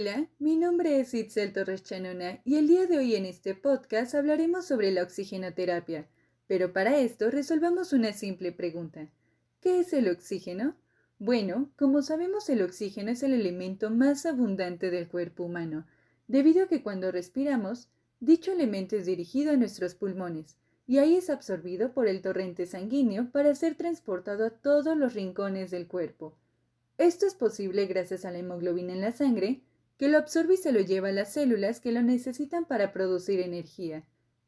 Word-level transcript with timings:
Hola, 0.00 0.30
mi 0.38 0.56
nombre 0.56 0.98
es 0.98 1.12
Itzel 1.12 1.52
Torres 1.52 1.82
Chanona 1.82 2.40
y 2.46 2.56
el 2.56 2.68
día 2.68 2.86
de 2.86 2.96
hoy 2.96 3.16
en 3.16 3.26
este 3.26 3.54
podcast 3.54 4.14
hablaremos 4.14 4.64
sobre 4.64 4.90
la 4.92 5.02
oxigenoterapia. 5.02 6.08
Pero 6.46 6.72
para 6.72 6.98
esto 6.98 7.30
resolvamos 7.30 7.92
una 7.92 8.14
simple 8.14 8.50
pregunta. 8.50 9.10
¿Qué 9.60 9.80
es 9.80 9.92
el 9.92 10.08
oxígeno? 10.08 10.74
Bueno, 11.18 11.70
como 11.76 12.00
sabemos 12.00 12.48
el 12.48 12.62
oxígeno 12.62 13.10
es 13.10 13.22
el 13.22 13.34
elemento 13.34 13.90
más 13.90 14.24
abundante 14.24 14.90
del 14.90 15.06
cuerpo 15.06 15.44
humano, 15.44 15.86
debido 16.28 16.64
a 16.64 16.68
que 16.68 16.82
cuando 16.82 17.12
respiramos, 17.12 17.90
dicho 18.20 18.52
elemento 18.52 18.96
es 18.96 19.04
dirigido 19.04 19.52
a 19.52 19.58
nuestros 19.58 19.94
pulmones 19.94 20.56
y 20.86 20.96
ahí 20.96 21.16
es 21.16 21.28
absorbido 21.28 21.92
por 21.92 22.08
el 22.08 22.22
torrente 22.22 22.64
sanguíneo 22.64 23.30
para 23.32 23.54
ser 23.54 23.74
transportado 23.74 24.46
a 24.46 24.50
todos 24.50 24.96
los 24.96 25.12
rincones 25.12 25.70
del 25.70 25.86
cuerpo. 25.86 26.38
Esto 26.96 27.26
es 27.26 27.34
posible 27.34 27.84
gracias 27.84 28.24
a 28.24 28.30
la 28.30 28.38
hemoglobina 28.38 28.94
en 28.94 29.02
la 29.02 29.12
sangre, 29.12 29.60
que 30.00 30.08
lo 30.08 30.16
absorbe 30.16 30.54
y 30.54 30.56
se 30.56 30.72
lo 30.72 30.80
lleva 30.80 31.08
a 31.08 31.12
las 31.12 31.34
células 31.34 31.78
que 31.78 31.92
lo 31.92 32.00
necesitan 32.00 32.64
para 32.64 32.90
producir 32.90 33.38
energía. 33.38 34.02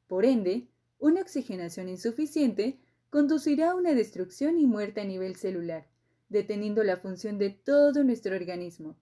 Por 0.06 0.25
ende, 0.25 0.69
una 0.98 1.20
oxigenación 1.20 1.91
insuficiente 1.91 2.78
conducirá 3.11 3.73
a 3.73 3.75
una 3.75 3.92
destrucción 3.92 4.56
y 4.56 4.65
muerte 4.65 5.02
a 5.02 5.05
nivel 5.05 5.37
celular, 5.37 5.87
deteniendo 6.30 6.83
la 6.84 6.97
función 6.97 7.37
de 7.37 7.51
todo 7.51 8.02
nuestro 8.02 8.34
organismo. 8.34 8.97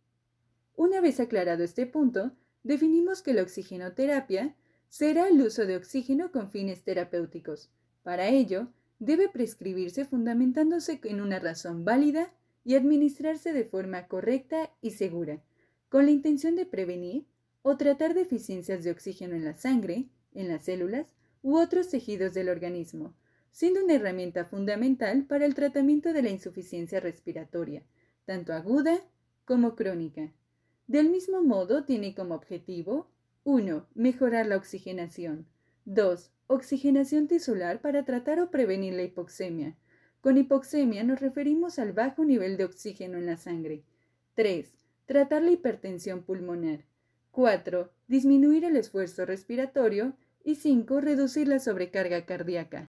Una 0.74 1.00
vez 1.00 1.20
aclarado 1.20 1.62
este 1.62 1.86
punto, 1.86 2.32
definimos 2.64 3.22
que 3.22 3.32
la 3.32 3.42
oxigenoterapia 3.42 4.56
será 4.88 5.28
el 5.28 5.40
uso 5.40 5.66
de 5.66 5.76
oxígeno 5.76 6.32
con 6.32 6.50
fines 6.50 6.82
terapéuticos. 6.82 7.70
Para 8.02 8.26
ello, 8.26 8.66
debe 8.98 9.28
prescribirse 9.28 10.04
fundamentándose 10.04 10.98
en 11.04 11.20
una 11.20 11.38
razón 11.38 11.84
válida 11.84 12.34
y 12.64 12.74
administrarse 12.74 13.52
de 13.52 13.64
forma 13.64 14.08
correcta 14.08 14.72
y 14.82 14.90
segura 14.90 15.40
con 15.90 16.06
la 16.06 16.12
intención 16.12 16.54
de 16.54 16.64
prevenir 16.64 17.26
o 17.62 17.76
tratar 17.76 18.14
deficiencias 18.14 18.84
de 18.84 18.92
oxígeno 18.92 19.34
en 19.34 19.44
la 19.44 19.54
sangre, 19.54 20.08
en 20.32 20.48
las 20.48 20.64
células 20.64 21.12
u 21.42 21.58
otros 21.58 21.90
tejidos 21.90 22.32
del 22.32 22.48
organismo, 22.48 23.14
siendo 23.50 23.84
una 23.84 23.94
herramienta 23.94 24.44
fundamental 24.44 25.24
para 25.26 25.44
el 25.44 25.54
tratamiento 25.54 26.12
de 26.12 26.22
la 26.22 26.30
insuficiencia 26.30 27.00
respiratoria, 27.00 27.82
tanto 28.24 28.52
aguda 28.52 29.00
como 29.44 29.74
crónica. 29.74 30.32
Del 30.86 31.10
mismo 31.10 31.42
modo, 31.42 31.84
tiene 31.84 32.14
como 32.14 32.34
objetivo 32.34 33.10
1. 33.42 33.86
Mejorar 33.94 34.46
la 34.46 34.56
oxigenación. 34.56 35.46
2. 35.86 36.30
Oxigenación 36.46 37.26
tisular 37.26 37.80
para 37.80 38.04
tratar 38.04 38.38
o 38.38 38.50
prevenir 38.50 38.94
la 38.94 39.02
hipoxemia. 39.02 39.76
Con 40.20 40.36
hipoxemia 40.36 41.02
nos 41.02 41.20
referimos 41.20 41.80
al 41.80 41.92
bajo 41.92 42.24
nivel 42.24 42.56
de 42.56 42.64
oxígeno 42.64 43.18
en 43.18 43.26
la 43.26 43.36
sangre. 43.36 43.82
3. 44.34 44.79
Tratar 45.10 45.42
la 45.42 45.50
hipertensión 45.50 46.22
pulmonar. 46.22 46.84
4. 47.32 47.90
Disminuir 48.06 48.64
el 48.64 48.76
esfuerzo 48.76 49.26
respiratorio. 49.26 50.14
Y 50.44 50.54
5. 50.54 51.00
Reducir 51.00 51.48
la 51.48 51.58
sobrecarga 51.58 52.24
cardíaca. 52.24 52.86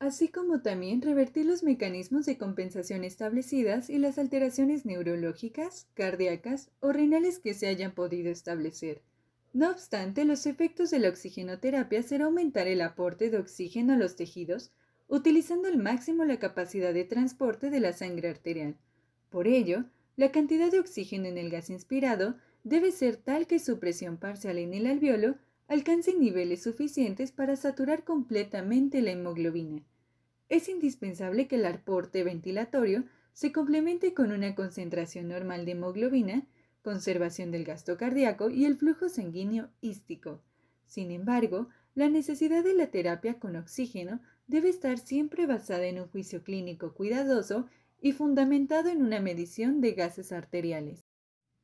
Así 0.00 0.26
como 0.26 0.62
también 0.62 1.02
revertir 1.02 1.46
los 1.46 1.62
mecanismos 1.62 2.26
de 2.26 2.36
compensación 2.36 3.04
establecidas 3.04 3.90
y 3.90 3.98
las 3.98 4.18
alteraciones 4.18 4.84
neurológicas, 4.84 5.86
cardíacas 5.94 6.72
o 6.80 6.90
renales 6.90 7.38
que 7.38 7.54
se 7.54 7.68
hayan 7.68 7.94
podido 7.94 8.32
establecer. 8.32 9.02
No 9.52 9.70
obstante, 9.70 10.24
los 10.24 10.46
efectos 10.46 10.90
de 10.90 10.98
la 10.98 11.10
oxigenoterapia 11.10 12.02
será 12.02 12.24
aumentar 12.24 12.66
el 12.66 12.80
aporte 12.80 13.30
de 13.30 13.38
oxígeno 13.38 13.92
a 13.92 13.96
los 13.96 14.16
tejidos, 14.16 14.72
utilizando 15.06 15.68
al 15.68 15.78
máximo 15.78 16.24
la 16.24 16.40
capacidad 16.40 16.92
de 16.92 17.04
transporte 17.04 17.70
de 17.70 17.78
la 17.78 17.92
sangre 17.92 18.30
arterial. 18.30 18.76
Por 19.30 19.46
ello, 19.46 19.84
la 20.16 20.32
cantidad 20.32 20.70
de 20.70 20.80
oxígeno 20.80 21.26
en 21.26 21.38
el 21.38 21.50
gas 21.50 21.70
inspirado 21.70 22.36
debe 22.64 22.90
ser 22.90 23.16
tal 23.16 23.46
que 23.46 23.58
su 23.58 23.78
presión 23.78 24.16
parcial 24.16 24.58
en 24.58 24.74
el 24.74 24.86
alveolo 24.86 25.36
alcance 25.68 26.14
niveles 26.14 26.62
suficientes 26.62 27.32
para 27.32 27.56
saturar 27.56 28.04
completamente 28.04 29.02
la 29.02 29.12
hemoglobina. 29.12 29.82
Es 30.48 30.68
indispensable 30.68 31.48
que 31.48 31.56
el 31.56 31.66
aporte 31.66 32.24
ventilatorio 32.24 33.04
se 33.32 33.52
complemente 33.52 34.14
con 34.14 34.32
una 34.32 34.54
concentración 34.54 35.28
normal 35.28 35.64
de 35.66 35.72
hemoglobina, 35.72 36.46
conservación 36.82 37.50
del 37.50 37.64
gasto 37.64 37.96
cardíaco 37.96 38.48
y 38.48 38.64
el 38.64 38.76
flujo 38.76 39.08
sanguíneo 39.08 39.68
ístico. 39.80 40.40
Sin 40.86 41.10
embargo, 41.10 41.68
la 41.94 42.08
necesidad 42.08 42.62
de 42.62 42.74
la 42.74 42.86
terapia 42.86 43.38
con 43.40 43.56
oxígeno 43.56 44.20
debe 44.46 44.68
estar 44.68 44.98
siempre 44.98 45.46
basada 45.46 45.86
en 45.86 46.00
un 46.00 46.08
juicio 46.08 46.44
clínico 46.44 46.94
cuidadoso 46.94 47.66
y 48.06 48.12
fundamentado 48.12 48.88
en 48.88 49.02
una 49.02 49.18
medición 49.18 49.80
de 49.80 49.90
gases 49.90 50.30
arteriales, 50.30 51.04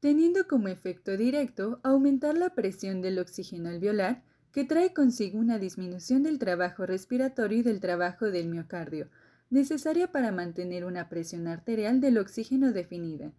teniendo 0.01 0.49
como 0.49 0.67
efecto 0.67 1.17
directo 1.17 1.79
aumentar 1.85 2.37
la 2.37 2.51
presión 2.57 3.01
del 3.01 3.21
oxígeno 3.21 3.69
alveolar, 3.69 4.25
que 4.51 4.65
trae 4.65 4.93
consigo 4.93 5.39
una 5.39 5.61
disminución 5.61 6.25
del 6.25 6.41
trabajo 6.41 6.85
respiratorio 6.85 7.59
y 7.59 7.63
del 7.63 7.79
trabajo 7.79 8.33
del 8.33 8.49
miocardio, 8.49 9.09
necesaria 9.51 10.11
para 10.11 10.33
mantener 10.33 10.85
una 10.85 11.09
presión 11.09 11.47
arterial 11.47 12.01
del 12.01 12.19
oxígeno 12.19 12.73
definida. 12.73 13.33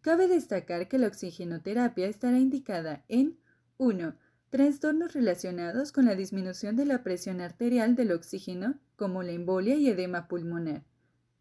Cabe 0.00 0.28
destacar 0.28 0.86
que 0.86 0.98
la 0.98 1.08
oxigenoterapia 1.08 2.06
estará 2.06 2.38
indicada 2.38 3.04
en 3.08 3.40
1. 3.78 4.14
Trastornos 4.50 5.14
relacionados 5.14 5.90
con 5.90 6.04
la 6.04 6.14
disminución 6.14 6.76
de 6.76 6.86
la 6.86 7.02
presión 7.02 7.40
arterial 7.40 7.96
del 7.96 8.12
oxígeno, 8.12 8.78
como 8.94 9.24
la 9.24 9.32
embolia 9.32 9.74
y 9.74 9.88
edema 9.88 10.28
pulmonar. 10.28 10.84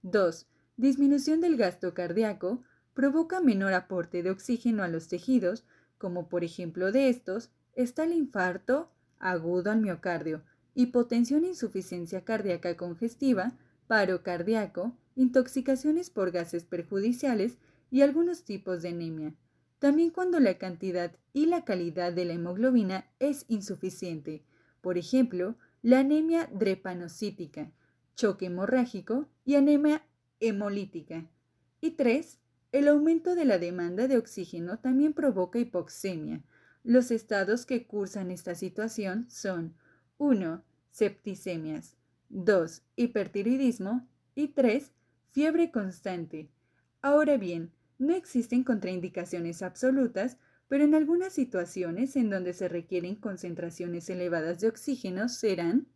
2 0.02 0.48
disminución 0.78 1.41
del 1.41 1.58
gasto 1.58 1.94
cardíaco, 1.94 2.63
provoca 2.94 3.41
menor 3.41 3.74
aporte 3.74 4.24
de 4.24 4.31
oxígeno 4.31 4.84
a 4.84 4.88
los 4.88 5.08
tejidos, 5.08 5.66
como 5.97 6.30
por 6.30 6.44
ejemplo 6.44 6.91
de 6.91 7.09
estos 7.09 7.52
está 7.75 8.03
el 8.03 8.13
infarto 8.13 8.91
agudo 9.19 9.72
al 9.72 9.81
miocardio, 9.81 10.44
hipotensión 10.75 11.44
e 11.46 11.50
insuficiencia 11.50 12.24
cardíaca 12.24 12.75
congestiva, 12.78 13.53
paro 13.88 14.24
cardíaco, 14.24 14.96
intoxicaciones 15.16 16.09
por 16.09 16.31
gases 16.31 16.66
perjudiciales 16.66 17.58
y 17.91 18.02
algunos 18.02 18.44
tipos 18.44 18.81
de 18.81 18.90
anemia. 18.90 19.34
También 19.80 20.09
cuando 20.09 20.40
la 20.40 20.58
cantidad 20.58 21.12
y 21.34 21.46
la 21.46 21.66
calidad 21.66 22.14
de 22.14 22.25
la 22.25 22.34
hemoglobina 22.34 23.08
es 23.19 23.46
insuficiente, 23.47 24.44
por 24.81 24.97
ejemplo, 24.97 25.56
la 25.81 26.00
anemia 26.00 26.50
drepanocítica, 26.52 27.72
choque 28.16 28.47
hemorrágico 28.47 29.28
y 29.44 29.56
anemia 29.56 30.03
hemolítica. 30.40 31.29
Y 31.81 31.91
tres, 31.91 32.40
el 32.72 32.88
aumento 32.88 33.35
de 33.35 33.46
la 33.46 33.57
demanda 33.57 34.07
de 34.07 34.18
oxígeno 34.18 34.79
también 34.79 35.13
provoca 35.13 35.59
hipoxemia. 35.59 36.44
Los 36.84 37.09
estados 37.09 37.66
que 37.66 37.88
cursan 37.88 38.31
esta 38.31 38.53
situación 38.53 39.25
son 39.29 39.75
1. 40.18 40.63
Septicemias, 40.90 41.96
2. 42.29 42.84
Hipertiroidismo 42.96 44.07
y 44.35 44.50
3. 44.50 44.91
Fiebre 45.28 45.72
constante. 45.72 46.50
Ahora 47.02 47.38
bien, 47.38 47.72
no 47.97 48.13
existen 48.13 48.63
contraindicaciones 48.63 49.62
absolutas, 49.62 50.38
pero 50.67 50.84
en 50.84 50.96
algunas 50.96 51.34
situaciones 51.34 52.16
en 52.16 52.29
donde 52.29 52.53
se 52.53 52.67
requieren 52.67 53.16
concentraciones 53.16 54.09
elevadas 54.09 54.59
de 54.59 54.67
oxígeno 54.67 55.29
serán 55.29 55.88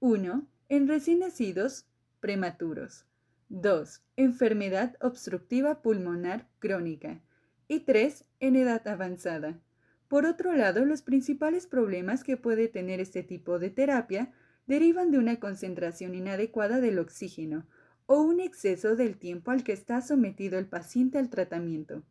1. 0.00 0.46
En 0.68 0.88
recién 0.88 1.18
nacidos 1.18 1.86
prematuros. 2.20 3.04
2. 3.52 4.00
Enfermedad 4.14 4.96
obstructiva 5.00 5.82
pulmonar 5.82 6.46
crónica. 6.60 7.20
Y 7.66 7.80
3. 7.80 8.24
En 8.38 8.54
edad 8.54 8.86
avanzada. 8.86 9.58
Por 10.06 10.24
otro 10.24 10.54
lado, 10.54 10.84
los 10.84 11.02
principales 11.02 11.66
problemas 11.66 12.22
que 12.22 12.36
puede 12.36 12.68
tener 12.68 13.00
este 13.00 13.24
tipo 13.24 13.58
de 13.58 13.70
terapia 13.70 14.32
derivan 14.68 15.10
de 15.10 15.18
una 15.18 15.40
concentración 15.40 16.14
inadecuada 16.14 16.80
del 16.80 17.00
oxígeno 17.00 17.66
o 18.06 18.20
un 18.20 18.38
exceso 18.38 18.94
del 18.94 19.18
tiempo 19.18 19.50
al 19.50 19.64
que 19.64 19.72
está 19.72 20.00
sometido 20.00 20.56
el 20.56 20.66
paciente 20.66 21.18
al 21.18 21.28
tratamiento. 21.28 22.04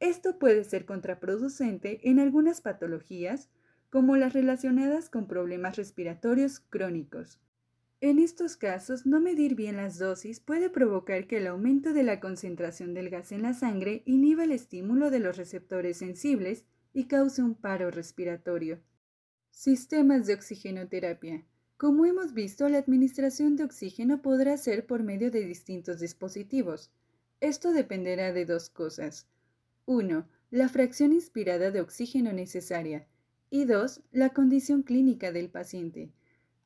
Esto 0.00 0.38
puede 0.38 0.64
ser 0.64 0.86
contraproducente 0.86 2.08
en 2.08 2.18
algunas 2.18 2.62
patologías, 2.62 3.50
como 3.90 4.16
las 4.16 4.32
relacionadas 4.32 5.10
con 5.10 5.28
problemas 5.28 5.76
respiratorios 5.76 6.60
crónicos. 6.60 7.42
En 8.02 8.18
estos 8.18 8.56
casos, 8.56 9.06
no 9.06 9.20
medir 9.20 9.54
bien 9.54 9.76
las 9.76 9.96
dosis 9.96 10.40
puede 10.40 10.68
provocar 10.70 11.28
que 11.28 11.36
el 11.36 11.46
aumento 11.46 11.92
de 11.92 12.02
la 12.02 12.18
concentración 12.18 12.94
del 12.94 13.10
gas 13.10 13.30
en 13.30 13.42
la 13.42 13.54
sangre 13.54 14.02
inhiba 14.06 14.42
el 14.42 14.50
estímulo 14.50 15.08
de 15.08 15.20
los 15.20 15.36
receptores 15.36 15.98
sensibles 15.98 16.64
y 16.92 17.04
cause 17.04 17.42
un 17.42 17.54
paro 17.54 17.92
respiratorio. 17.92 18.80
Sistemas 19.52 20.26
de 20.26 20.34
oxigenoterapia. 20.34 21.46
Como 21.76 22.04
hemos 22.04 22.34
visto, 22.34 22.68
la 22.68 22.78
administración 22.78 23.54
de 23.54 23.62
oxígeno 23.62 24.20
podrá 24.20 24.56
ser 24.56 24.84
por 24.84 25.04
medio 25.04 25.30
de 25.30 25.44
distintos 25.46 26.00
dispositivos. 26.00 26.90
Esto 27.38 27.70
dependerá 27.70 28.32
de 28.32 28.46
dos 28.46 28.68
cosas. 28.68 29.28
1. 29.86 30.26
La 30.50 30.68
fracción 30.68 31.12
inspirada 31.12 31.70
de 31.70 31.80
oxígeno 31.80 32.32
necesaria. 32.32 33.06
Y 33.48 33.64
2. 33.64 34.00
La 34.10 34.30
condición 34.30 34.82
clínica 34.82 35.30
del 35.30 35.50
paciente. 35.50 36.10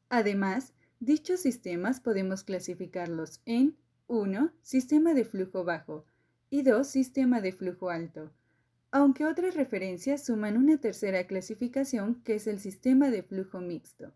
Además, 0.08 0.72
Dichos 1.00 1.40
sistemas 1.40 2.00
podemos 2.00 2.43
clasificarlos 2.43 3.43
en 3.44 3.76
1. 4.06 4.50
Sistema 4.62 5.12
de 5.12 5.26
flujo 5.26 5.62
bajo 5.62 6.06
y 6.48 6.62
2. 6.62 6.87
Sistema 6.87 7.43
de 7.43 7.52
flujo 7.52 7.90
alto. 7.90 8.32
aunque 8.90 9.26
otras 9.26 9.54
referencias 9.54 10.25
suman 10.25 10.56
una 10.56 10.78
tercera 10.78 11.26
clasificación 11.26 12.22
que 12.25 12.37
es 12.37 12.46
el 12.46 12.60
sistema 12.60 13.10
de 13.10 13.22
flujo 13.22 13.60
mixto. 13.60 14.14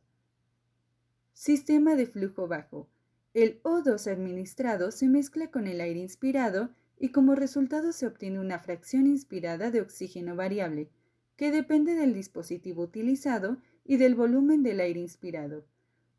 Sistema 1.34 1.96
de 1.96 2.06
flujo 2.06 2.48
bajo. 2.48 2.88
El 3.34 3.62
O2 3.62 4.10
administrado 4.10 4.90
se 4.90 5.06
mezcla 5.06 5.50
con 5.50 5.66
el 5.66 5.82
aire 5.82 6.00
inspirado 6.00 6.70
y 6.98 7.10
como 7.10 7.34
resultado 7.34 7.92
se 7.92 8.06
obtiene 8.06 8.40
una 8.40 8.58
fracción 8.58 9.06
inspirada 9.06 9.70
de 9.70 9.82
oxígeno 9.82 10.34
variable, 10.34 10.88
que 11.36 11.50
depende 11.50 11.94
del 11.94 12.14
dispositivo 12.14 12.82
utilizado 12.84 13.58
y 13.84 13.98
del 13.98 14.14
volumen 14.14 14.62
del 14.62 14.80
aire 14.80 15.00
inspirado. 15.00 15.66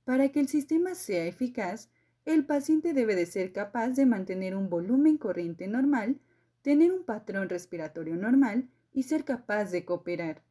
Para 0.03 0.29
que 0.29 0.39
el 0.39 0.47
sistema 0.47 0.95
sea 0.95 1.25
eficaz, 1.25 1.89
el 2.25 2.45
paciente 2.45 2.93
debe 2.93 3.15
de 3.15 3.25
ser 3.25 3.51
capaz 3.51 3.89
de 3.89 4.05
mantener 4.05 4.55
un 4.55 4.69
volumen 4.69 5.17
corriente 5.17 5.67
normal, 5.67 6.19
tener 6.61 6.91
un 6.91 7.03
patrón 7.03 7.49
respiratorio 7.49 8.15
normal 8.15 8.69
y 8.93 9.03
ser 9.03 9.25
capaz 9.25 9.71
de 9.71 9.85
cooperar. 9.85 10.43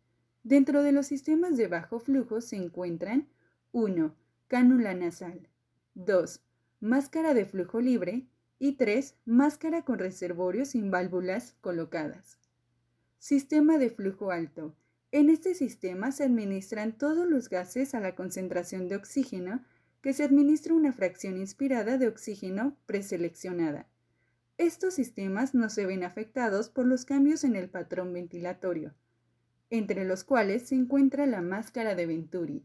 Dentro 0.42 0.82
de 0.82 0.92
los 0.92 1.06
sistemas 1.06 1.56
de 1.56 1.68
bajo 1.68 2.00
flujo 2.00 2.40
se 2.40 2.56
encuentran 2.56 3.28
1. 3.72 4.14
Cánula 4.48 4.94
nasal 4.94 5.48
2. 5.94 6.40
Máscara 6.80 7.34
de 7.34 7.44
flujo 7.44 7.80
libre 7.80 8.26
y 8.58 8.72
3. 8.72 9.16
Máscara 9.26 9.84
con 9.84 9.98
reservorios 9.98 10.68
sin 10.68 10.90
válvulas 10.90 11.56
colocadas. 11.60 12.38
Sistema 13.18 13.78
de 13.78 13.90
flujo 13.90 14.30
alto. 14.30 14.74
En 15.12 15.28
este 15.28 15.54
sistema 15.54 16.12
se 16.12 16.22
administran 16.22 16.96
todos 16.96 17.28
los 17.28 17.48
gases 17.48 17.94
a 17.94 18.00
la 18.00 18.14
concentración 18.14 18.86
de 18.86 18.94
oxígeno 18.94 19.64
que 20.02 20.12
se 20.12 20.22
administra 20.22 20.72
una 20.72 20.92
fracción 20.92 21.36
inspirada 21.36 21.98
de 21.98 22.06
oxígeno 22.06 22.76
preseleccionada. 22.86 23.88
Estos 24.56 24.94
sistemas 24.94 25.54
no 25.54 25.68
se 25.68 25.84
ven 25.84 26.04
afectados 26.04 26.68
por 26.68 26.86
los 26.86 27.04
cambios 27.04 27.42
en 27.42 27.56
el 27.56 27.68
patrón 27.68 28.12
ventilatorio, 28.12 28.94
entre 29.68 30.04
los 30.04 30.22
cuales 30.22 30.68
se 30.68 30.76
encuentra 30.76 31.26
la 31.26 31.42
máscara 31.42 31.96
de 31.96 32.06
Venturi. 32.06 32.64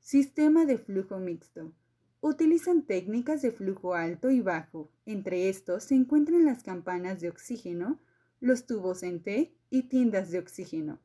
Sistema 0.00 0.66
de 0.66 0.76
flujo 0.76 1.18
mixto. 1.18 1.72
Utilizan 2.20 2.82
técnicas 2.82 3.40
de 3.40 3.52
flujo 3.52 3.94
alto 3.94 4.30
y 4.30 4.40
bajo. 4.40 4.90
Entre 5.06 5.48
estos 5.48 5.84
se 5.84 5.94
encuentran 5.94 6.44
las 6.44 6.62
campanas 6.62 7.20
de 7.20 7.30
oxígeno, 7.30 8.00
los 8.40 8.66
tubos 8.66 9.02
en 9.02 9.22
T 9.22 9.54
y 9.70 9.84
tiendas 9.84 10.30
de 10.30 10.38
oxígeno. 10.38 11.00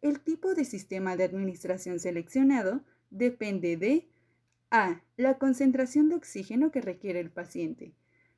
El 0.00 0.20
tipo 0.20 0.54
de 0.54 0.64
sistema 0.64 1.16
de 1.16 1.24
administración 1.24 1.98
seleccionado 1.98 2.82
depende 3.10 3.76
de 3.76 4.08
A. 4.70 5.02
La 5.16 5.38
concentración 5.38 6.08
de 6.08 6.14
oxígeno 6.14 6.70
que 6.70 6.80
requiere 6.80 7.20
el 7.20 7.30
paciente. 7.30 7.94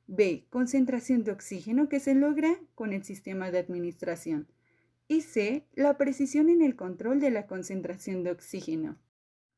B. 0.07 0.45
Concentración 0.49 1.23
de 1.23 1.31
oxígeno 1.31 1.87
que 1.87 1.99
se 1.99 2.15
logra 2.15 2.59
con 2.73 2.93
el 2.93 3.03
sistema 3.03 3.51
de 3.51 3.59
administración. 3.59 4.47
Y 5.07 5.21
C. 5.21 5.67
La 5.75 5.97
precisión 5.97 6.49
en 6.49 6.61
el 6.61 6.75
control 6.75 7.19
de 7.19 7.31
la 7.31 7.45
concentración 7.45 8.23
de 8.23 8.31
oxígeno. 8.31 8.97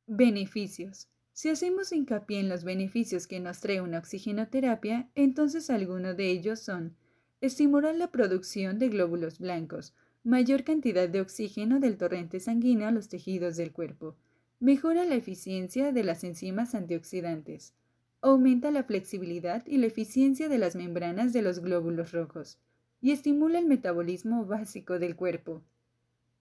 Beneficios. 0.06 1.10
Si 1.32 1.50
hacemos 1.50 1.92
hincapié 1.92 2.40
en 2.40 2.50
los 2.50 2.64
beneficios 2.64 3.28
que 3.28 3.40
nos 3.40 3.62
trae 3.62 3.82
una 3.82 4.00
oxigenoterapia, 4.00 5.10
entonces 5.16 5.70
algunos 5.70 6.18
de 6.18 6.30
ellos 6.30 6.60
son 6.60 6.96
estimular 7.42 7.96
la 7.96 8.12
producción 8.12 8.78
de 8.78 8.90
glóbulos 8.90 9.40
blancos, 9.40 9.96
mayor 10.24 10.64
cantidad 10.64 11.10
de 11.10 11.22
oxígeno 11.22 11.80
del 11.80 11.98
torrente 11.98 12.40
sanguíneo 12.40 12.88
a 12.88 12.92
los 12.92 13.10
tejidos 13.10 13.58
del 13.58 13.72
cuerpo, 13.72 14.16
mejora 14.60 15.04
la 15.04 15.16
eficiencia 15.16 15.92
de 15.92 16.04
las 16.04 16.24
enzimas 16.24 16.76
antioxidantes, 16.76 17.74
aumenta 18.22 18.72
la 18.72 18.84
flexibilidad 18.84 19.66
y 19.68 19.78
la 19.78 19.88
eficiencia 19.88 20.48
de 20.48 20.58
las 20.58 20.76
membranas 20.76 21.34
de 21.34 21.42
los 21.42 21.60
glóbulos 21.60 22.14
rojos 22.14 22.58
y 23.02 23.12
estimula 23.12 23.60
el 23.60 23.66
metabolismo 23.66 24.46
básico 24.46 24.98
del 24.98 25.18
cuerpo. 25.18 25.62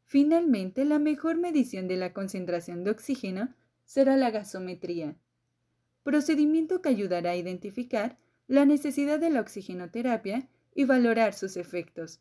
Finalmente, 0.05 0.85
la 0.85 1.01
mejor 1.01 1.37
medición 1.37 1.89
de 1.89 1.97
la 1.97 2.13
concentración 2.13 2.85
de 2.85 2.93
oxígeno 2.93 3.53
será 3.85 4.17
la 4.17 4.31
gasometría, 4.31 5.17
procedimiento 6.05 6.83
que 6.83 6.89
ayudará 6.89 7.31
a 7.31 7.37
identificar 7.37 8.17
la 8.47 8.65
necesidad 8.65 9.19
de 9.19 9.31
la 9.31 9.41
oxigenoterapia 9.41 10.49
y 10.75 10.85
valorar 10.85 11.35
sus 11.35 11.57
efectos. 11.57 12.21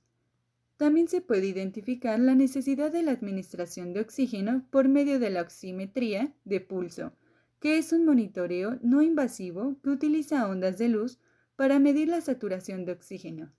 También 0.81 1.07
se 1.07 1.21
puede 1.21 1.45
identificar 1.45 2.19
la 2.19 2.33
necesidad 2.33 2.91
de 2.91 3.03
la 3.03 3.11
administración 3.11 3.93
de 3.93 3.99
oxígeno 3.99 4.65
por 4.71 4.87
medio 4.89 5.19
de 5.19 5.29
la 5.29 5.43
oximetría 5.43 6.33
de 6.43 6.59
pulso, 6.59 7.13
que 7.59 7.77
es 7.77 7.93
un 7.93 8.03
monitoreo 8.03 8.79
no 8.81 9.03
invasivo 9.03 9.75
que 9.83 9.91
utiliza 9.91 10.47
ondas 10.47 10.79
de 10.79 10.89
luz 10.89 11.19
para 11.55 11.77
medir 11.77 12.07
la 12.07 12.19
saturación 12.19 12.83
de 12.83 12.93
oxígeno. 12.93 13.51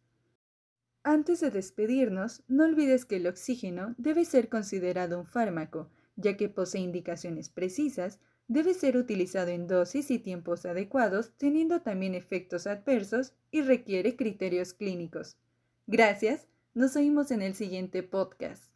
Antes 1.05 1.39
de 1.39 1.53
despedirnos, 1.53 2.43
no 2.49 2.65
olvides 2.65 3.05
que 3.05 3.19
el 3.19 3.29
oxígeno 3.29 3.95
debe 3.99 4.25
ser 4.25 4.49
considerado 4.49 5.21
un 5.21 5.27
fármaco, 5.27 5.91
ya 6.17 6.37
que 6.37 6.49
posee 6.49 6.81
indicaciones 6.81 7.51
precisas 7.51 8.19
debe 8.49 8.75
ser 8.75 8.97
utilizado 8.97 9.53
en 9.53 9.69
dosis 9.69 10.11
y 10.11 10.19
tiempos 10.19 10.67
adecuados, 10.67 11.35
teniendo 11.37 11.83
también 11.83 12.17
efectos 12.17 12.67
adversos 12.67 13.33
y 13.53 13.63
requiere 13.63 14.17
criterios 14.17 14.75
clínicos. 14.75 15.37
Gracias, 15.87 16.49
nos 16.75 16.97
oímos 16.97 17.31
en 17.31 17.43
el 17.43 17.55
siguiente 17.55 18.03
podcast. 18.03 18.73